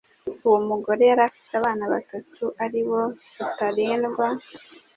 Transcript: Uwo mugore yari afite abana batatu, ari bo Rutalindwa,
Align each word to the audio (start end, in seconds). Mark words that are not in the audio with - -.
Uwo 0.47 0.59
mugore 0.69 1.01
yari 1.09 1.21
afite 1.29 1.51
abana 1.59 1.83
batatu, 1.93 2.43
ari 2.63 2.81
bo 2.87 3.01
Rutalindwa, 3.37 4.27